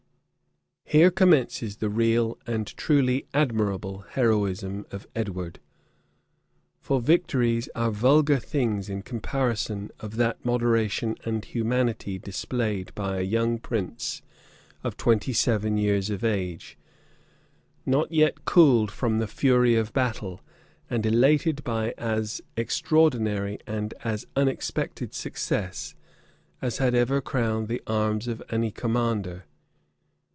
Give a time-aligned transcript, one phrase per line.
[0.83, 5.61] Here commences the real and truly admirable heroism of Edward;
[6.81, 13.21] for victories are vulgar things in comparison of that moderation and humanity displayed by a
[13.21, 14.21] young prince
[14.83, 16.77] of twenty seven years of age,
[17.85, 20.41] not yet cooled from the fury of battle,
[20.89, 25.95] and elated by as extraordinary and as unexpected success
[26.61, 29.45] as had ever crowned the arms of any commander.